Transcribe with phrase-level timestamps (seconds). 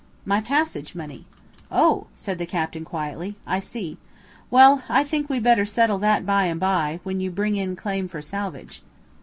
[0.25, 1.25] "My passage money."
[1.71, 3.99] "Oh!" said the captain quietly, "I see.
[4.49, 8.07] Well, I think we'd better settle that by and by when you bring in claim
[8.07, 8.81] for salvage."